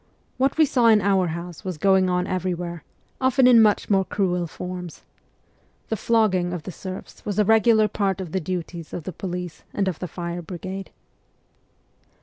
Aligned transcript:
What 0.37 0.57
we 0.57 0.65
saw 0.65 0.87
in 0.87 0.99
our 0.99 1.27
house 1.27 1.63
was 1.63 1.77
going 1.77 2.09
on 2.09 2.25
everywhere, 2.25 2.83
often 3.21 3.45
in 3.45 3.61
much 3.61 3.87
more 3.87 4.03
cruel 4.03 4.47
forms. 4.47 5.03
The 5.89 5.95
flogging 5.95 6.53
of 6.53 6.63
the 6.63 6.71
serfs 6.71 7.23
was 7.23 7.37
a 7.37 7.45
regular 7.45 7.87
part 7.87 8.19
of 8.19 8.31
the 8.31 8.39
duties 8.39 8.93
of 8.93 9.03
the 9.03 9.13
police 9.13 9.63
and 9.75 9.87
of 9.87 9.99
the 9.99 10.07
fire 10.07 10.41
brigade. 10.41 10.89